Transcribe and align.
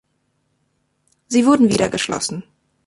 Sie 1.27 1.45
wurden 1.45 1.69
wieder 1.69 1.87
geschlossen. 1.87 2.43